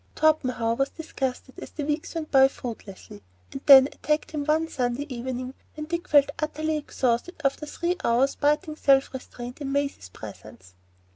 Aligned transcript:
Torpenhow 0.15 0.73
was 0.77 0.89
disgusted 0.89 1.59
as 1.59 1.69
the 1.69 1.85
weeks 1.85 2.15
went 2.15 2.31
by 2.31 2.47
fruitless, 2.47 3.09
and 3.11 3.21
then 3.67 3.85
attacked 3.85 4.31
him 4.31 4.43
one 4.45 4.67
Sunday 4.67 5.05
evening 5.15 5.53
when 5.75 5.85
Dick 5.85 6.07
felt 6.07 6.31
utterly 6.39 6.75
exhausted 6.75 7.35
after 7.45 7.67
three 7.67 7.95
hours' 8.03 8.33
biting 8.33 8.75
self 8.75 9.13
restraint 9.13 9.61
in 9.61 9.71
Maisie's 9.71 10.09
presence. 10.09 10.73